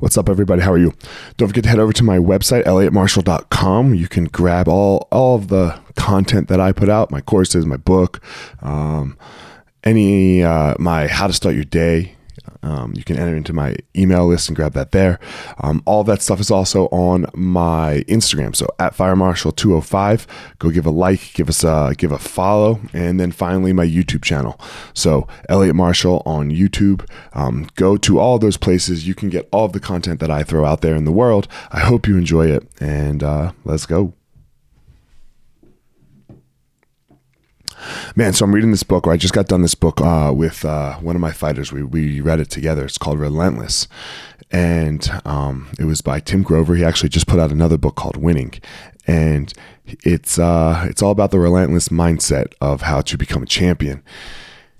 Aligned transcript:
What's 0.00 0.18
up, 0.18 0.28
everybody? 0.28 0.62
How 0.62 0.72
are 0.72 0.78
you? 0.78 0.92
Don't 1.36 1.48
forget 1.48 1.64
to 1.64 1.70
head 1.70 1.78
over 1.78 1.92
to 1.92 2.02
my 2.02 2.18
website, 2.18 2.64
elliottmarshall.com. 2.64 3.94
You 3.94 4.08
can 4.08 4.24
grab 4.24 4.66
all, 4.66 5.06
all 5.12 5.36
of 5.36 5.48
the 5.48 5.78
content 5.94 6.48
that 6.48 6.58
I 6.58 6.72
put 6.72 6.88
out 6.88 7.12
my 7.12 7.20
courses, 7.20 7.64
my 7.64 7.76
book, 7.76 8.20
um, 8.60 9.16
any, 9.84 10.42
uh, 10.42 10.74
my 10.80 11.06
How 11.06 11.28
to 11.28 11.32
Start 11.32 11.54
Your 11.54 11.64
Day 11.64 12.16
um, 12.64 12.94
you 12.96 13.04
can 13.04 13.16
enter 13.16 13.36
into 13.36 13.52
my 13.52 13.76
email 13.96 14.26
list 14.26 14.48
and 14.48 14.56
grab 14.56 14.72
that 14.72 14.92
there. 14.92 15.20
Um, 15.58 15.82
all 15.84 16.02
that 16.04 16.22
stuff 16.22 16.40
is 16.40 16.50
also 16.50 16.86
on 16.86 17.26
my 17.34 18.04
Instagram. 18.08 18.56
So 18.56 18.66
at 18.78 18.94
firemarshal205, 18.94 20.26
go 20.58 20.70
give 20.70 20.86
a 20.86 20.90
like, 20.90 21.34
give 21.34 21.48
us 21.48 21.62
a 21.62 21.94
give 21.96 22.12
a 22.12 22.18
follow, 22.18 22.80
and 22.92 23.20
then 23.20 23.32
finally 23.32 23.72
my 23.72 23.86
YouTube 23.86 24.22
channel. 24.22 24.58
So 24.94 25.28
Elliott 25.48 25.76
Marshall 25.76 26.22
on 26.24 26.50
YouTube. 26.50 27.08
Um, 27.34 27.68
go 27.76 27.96
to 27.98 28.18
all 28.18 28.38
those 28.38 28.56
places. 28.56 29.06
You 29.06 29.14
can 29.14 29.28
get 29.28 29.48
all 29.52 29.66
of 29.66 29.72
the 29.72 29.80
content 29.80 30.20
that 30.20 30.30
I 30.30 30.42
throw 30.42 30.64
out 30.64 30.80
there 30.80 30.94
in 30.94 31.04
the 31.04 31.12
world. 31.12 31.48
I 31.70 31.80
hope 31.80 32.06
you 32.06 32.16
enjoy 32.16 32.46
it, 32.46 32.66
and 32.80 33.22
uh, 33.22 33.52
let's 33.64 33.86
go. 33.86 34.14
Man, 38.16 38.32
so 38.32 38.44
I'm 38.44 38.54
reading 38.54 38.70
this 38.70 38.84
book, 38.84 39.08
or 39.08 39.12
I 39.12 39.16
just 39.16 39.34
got 39.34 39.48
done 39.48 39.62
this 39.62 39.74
book 39.74 40.00
uh, 40.00 40.32
with 40.32 40.64
uh, 40.64 40.98
one 40.98 41.16
of 41.16 41.20
my 41.20 41.32
fighters. 41.32 41.72
We, 41.72 41.82
we 41.82 42.20
read 42.20 42.38
it 42.38 42.48
together. 42.48 42.84
It's 42.84 42.96
called 42.96 43.18
Relentless. 43.18 43.88
And 44.52 45.10
um, 45.24 45.72
it 45.80 45.84
was 45.84 46.00
by 46.00 46.20
Tim 46.20 46.44
Grover. 46.44 46.76
He 46.76 46.84
actually 46.84 47.08
just 47.08 47.26
put 47.26 47.40
out 47.40 47.50
another 47.50 47.76
book 47.76 47.96
called 47.96 48.16
Winning. 48.16 48.52
And 49.04 49.52
it's, 49.84 50.38
uh, 50.38 50.86
it's 50.88 51.02
all 51.02 51.10
about 51.10 51.32
the 51.32 51.40
relentless 51.40 51.88
mindset 51.88 52.54
of 52.60 52.82
how 52.82 53.00
to 53.00 53.18
become 53.18 53.42
a 53.42 53.46
champion. 53.46 54.04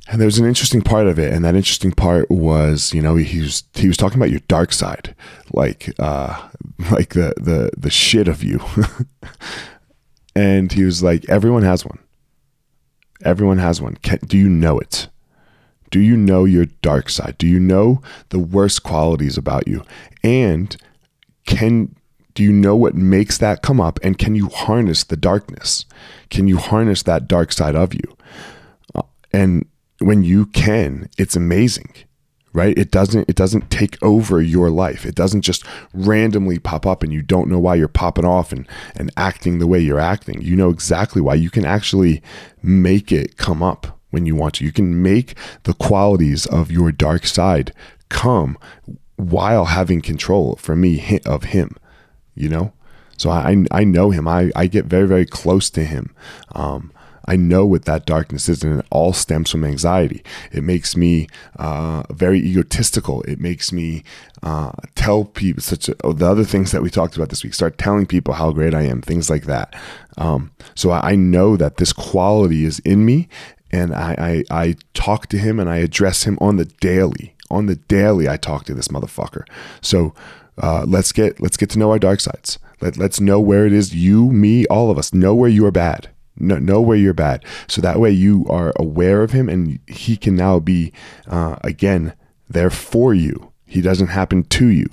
And 0.06 0.20
there's 0.20 0.38
an 0.38 0.46
interesting 0.46 0.82
part 0.82 1.08
of 1.08 1.18
it, 1.18 1.32
and 1.32 1.44
that 1.44 1.56
interesting 1.56 1.90
part 1.90 2.30
was, 2.30 2.94
you 2.94 3.00
know, 3.00 3.16
he 3.16 3.40
was 3.40 3.64
he 3.72 3.88
was 3.88 3.96
talking 3.96 4.18
about 4.18 4.30
your 4.30 4.42
dark 4.48 4.70
side, 4.74 5.14
like 5.50 5.94
uh, 5.98 6.50
like 6.90 7.14
the 7.14 7.32
the 7.38 7.70
the 7.74 7.88
shit 7.88 8.28
of 8.28 8.44
you, 8.44 8.60
and 10.36 10.72
he 10.72 10.84
was 10.84 11.02
like, 11.02 11.26
everyone 11.30 11.62
has 11.62 11.86
one 11.86 11.98
Everyone 13.22 13.58
has 13.58 13.80
one. 13.80 13.96
Can, 13.96 14.18
do 14.26 14.36
you 14.36 14.48
know 14.48 14.78
it? 14.78 15.08
Do 15.90 16.00
you 16.00 16.16
know 16.16 16.44
your 16.44 16.66
dark 16.82 17.08
side? 17.08 17.36
Do 17.38 17.46
you 17.46 17.60
know 17.60 18.02
the 18.30 18.38
worst 18.38 18.82
qualities 18.82 19.38
about 19.38 19.68
you? 19.68 19.84
And 20.22 20.76
can 21.46 21.94
do 22.34 22.42
you 22.42 22.52
know 22.52 22.74
what 22.74 22.96
makes 22.96 23.38
that 23.38 23.62
come 23.62 23.80
up 23.80 24.00
and 24.02 24.18
can 24.18 24.34
you 24.34 24.48
harness 24.48 25.04
the 25.04 25.16
darkness? 25.16 25.84
Can 26.30 26.48
you 26.48 26.56
harness 26.56 27.04
that 27.04 27.28
dark 27.28 27.52
side 27.52 27.76
of 27.76 27.94
you? 27.94 28.16
Uh, 28.92 29.02
and 29.32 29.66
when 30.00 30.24
you 30.24 30.46
can, 30.46 31.08
it's 31.16 31.36
amazing 31.36 31.94
right? 32.54 32.76
It 32.78 32.90
doesn't 32.90 33.28
it 33.28 33.36
doesn't 33.36 33.70
take 33.70 34.02
over 34.02 34.40
your 34.40 34.70
life. 34.70 35.04
It 35.04 35.14
doesn't 35.14 35.42
just 35.42 35.64
randomly 35.92 36.58
pop 36.58 36.86
up 36.86 37.02
and 37.02 37.12
you 37.12 37.20
don't 37.20 37.50
know 37.50 37.58
why 37.58 37.74
you're 37.74 37.88
popping 37.88 38.24
off 38.24 38.52
and 38.52 38.66
and 38.96 39.10
acting 39.16 39.58
the 39.58 39.66
way 39.66 39.80
you're 39.80 40.00
acting. 40.00 40.40
You 40.40 40.56
know 40.56 40.70
exactly 40.70 41.20
why. 41.20 41.34
You 41.34 41.50
can 41.50 41.66
actually 41.66 42.22
make 42.62 43.12
it 43.12 43.36
come 43.36 43.62
up 43.62 43.98
when 44.10 44.24
you 44.24 44.34
want 44.34 44.54
to. 44.54 44.64
You 44.64 44.72
can 44.72 45.02
make 45.02 45.34
the 45.64 45.74
qualities 45.74 46.46
of 46.46 46.70
your 46.70 46.90
dark 46.92 47.26
side 47.26 47.74
come 48.08 48.56
while 49.16 49.66
having 49.66 50.00
control 50.00 50.56
for 50.56 50.74
me 50.74 51.20
of 51.26 51.44
him 51.44 51.76
you 52.34 52.48
know? 52.48 52.72
So 53.16 53.30
i 53.30 53.64
i 53.70 53.84
know 53.84 54.10
him. 54.10 54.26
I 54.26 54.50
i 54.56 54.66
get 54.66 54.86
very 54.86 55.06
very 55.06 55.26
close 55.26 55.70
to 55.70 55.84
him. 55.84 56.14
Um 56.52 56.92
I 57.26 57.36
know 57.36 57.64
what 57.64 57.84
that 57.86 58.06
darkness 58.06 58.48
is, 58.48 58.62
and 58.62 58.80
it 58.80 58.86
all 58.90 59.12
stems 59.12 59.50
from 59.50 59.64
anxiety. 59.64 60.22
It 60.52 60.62
makes 60.62 60.96
me 60.96 61.28
uh, 61.56 62.04
very 62.10 62.38
egotistical. 62.38 63.22
It 63.22 63.40
makes 63.40 63.72
me 63.72 64.04
uh, 64.42 64.72
tell 64.94 65.24
people 65.24 65.62
such 65.62 65.88
a, 65.88 65.96
oh, 66.04 66.12
the 66.12 66.28
other 66.28 66.44
things 66.44 66.72
that 66.72 66.82
we 66.82 66.90
talked 66.90 67.16
about 67.16 67.30
this 67.30 67.42
week. 67.42 67.54
Start 67.54 67.78
telling 67.78 68.06
people 68.06 68.34
how 68.34 68.52
great 68.52 68.74
I 68.74 68.82
am, 68.82 69.00
things 69.00 69.30
like 69.30 69.44
that. 69.44 69.74
Um, 70.16 70.52
so 70.74 70.90
I, 70.92 71.14
know 71.14 71.56
that 71.56 71.76
this 71.76 71.92
quality 71.92 72.64
is 72.64 72.80
in 72.80 73.04
me, 73.04 73.28
and 73.72 73.94
I, 73.94 74.44
I 74.50 74.62
I 74.62 74.76
talk 74.92 75.28
to 75.28 75.38
him 75.38 75.58
and 75.58 75.70
I 75.70 75.78
address 75.78 76.24
him 76.24 76.38
on 76.40 76.56
the 76.56 76.66
daily. 76.66 77.34
On 77.50 77.66
the 77.66 77.76
daily, 77.76 78.28
I 78.28 78.36
talk 78.36 78.64
to 78.64 78.74
this 78.74 78.88
motherfucker. 78.88 79.44
So 79.80 80.14
uh, 80.58 80.84
let's 80.86 81.12
get 81.12 81.40
let's 81.40 81.56
get 81.56 81.70
to 81.70 81.78
know 81.78 81.90
our 81.90 81.98
dark 81.98 82.20
sides. 82.20 82.58
Let, 82.80 82.96
let's 82.96 83.20
know 83.20 83.40
where 83.40 83.66
it 83.66 83.72
is 83.72 83.94
you, 83.94 84.30
me, 84.30 84.66
all 84.66 84.90
of 84.90 84.98
us 84.98 85.14
know 85.14 85.34
where 85.34 85.48
you 85.48 85.64
are 85.64 85.70
bad 85.70 86.10
know, 86.36 86.58
know 86.58 86.80
where 86.80 86.96
you're 86.96 87.14
bad. 87.14 87.44
So 87.68 87.80
that 87.80 88.00
way 88.00 88.10
you 88.10 88.46
are 88.48 88.72
aware 88.76 89.22
of 89.22 89.32
him 89.32 89.48
and 89.48 89.78
he 89.86 90.16
can 90.16 90.36
now 90.36 90.60
be, 90.60 90.92
uh, 91.26 91.56
again, 91.62 92.14
there 92.48 92.70
for 92.70 93.14
you. 93.14 93.52
He 93.66 93.80
doesn't 93.80 94.08
happen 94.08 94.44
to 94.44 94.66
you. 94.66 94.86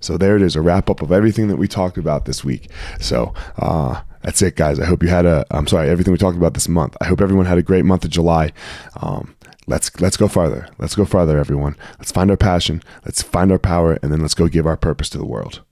So 0.00 0.16
there 0.16 0.36
it 0.36 0.42
is, 0.42 0.56
a 0.56 0.60
wrap 0.60 0.90
up 0.90 1.02
of 1.02 1.12
everything 1.12 1.48
that 1.48 1.56
we 1.56 1.68
talked 1.68 1.98
about 1.98 2.24
this 2.24 2.44
week. 2.44 2.70
So, 3.00 3.34
uh, 3.56 4.02
that's 4.22 4.42
it, 4.42 4.56
guys. 4.56 4.80
I 4.80 4.84
hope 4.84 5.02
you 5.02 5.08
had 5.08 5.26
a. 5.26 5.46
I'm 5.50 5.66
sorry, 5.68 5.88
everything 5.88 6.12
we 6.12 6.18
talked 6.18 6.36
about 6.36 6.54
this 6.54 6.68
month. 6.68 6.96
I 7.00 7.04
hope 7.06 7.20
everyone 7.20 7.46
had 7.46 7.56
a 7.56 7.62
great 7.62 7.84
month 7.84 8.04
of 8.04 8.10
July. 8.10 8.52
Um, 9.00 9.34
let's 9.66 10.00
let's 10.00 10.16
go 10.16 10.26
farther. 10.28 10.68
Let's 10.76 10.96
go 10.96 11.04
farther, 11.04 11.38
everyone. 11.38 11.76
Let's 11.98 12.12
find 12.12 12.30
our 12.30 12.36
passion. 12.36 12.82
Let's 13.04 13.22
find 13.22 13.52
our 13.52 13.60
power, 13.60 13.98
and 14.02 14.12
then 14.12 14.20
let's 14.20 14.34
go 14.34 14.48
give 14.48 14.66
our 14.66 14.76
purpose 14.76 15.08
to 15.10 15.18
the 15.18 15.24
world. 15.24 15.62